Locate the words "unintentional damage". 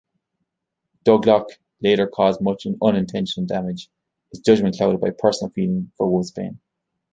2.81-3.87